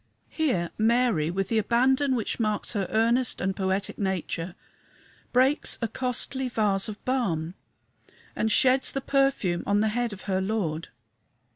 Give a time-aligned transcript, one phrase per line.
[0.31, 4.55] Here Mary, with the abandon which marks her earnest and poetic nature,
[5.31, 7.53] breaks a costly vase of balm
[8.35, 10.87] and sheds the perfume on the head of her Lord.